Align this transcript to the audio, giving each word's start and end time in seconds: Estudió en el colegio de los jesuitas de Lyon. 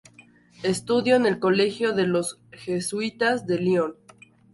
Estudió 0.63 1.15
en 1.15 1.27
el 1.27 1.37
colegio 1.37 1.93
de 1.93 2.07
los 2.07 2.39
jesuitas 2.53 3.45
de 3.45 3.59
Lyon. 3.59 3.95